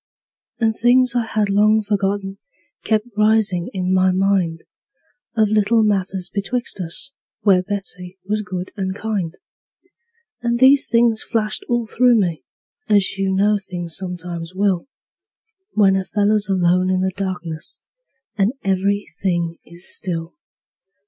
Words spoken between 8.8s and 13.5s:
kind; And these things flashed all through me, as you